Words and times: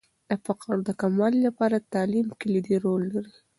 د 0.29 0.31
فقر 0.45 0.71
د 0.87 0.89
کموالي 1.01 1.39
لپاره 1.47 1.85
تعلیم 1.93 2.27
کلیدي 2.41 2.75
رول 2.85 3.03
لري. 3.13 3.35